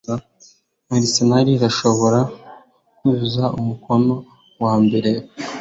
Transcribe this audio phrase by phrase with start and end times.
[0.95, 2.19] Arsenal irashobora
[2.97, 4.15] kuzuza umukono
[4.63, 5.11] wambere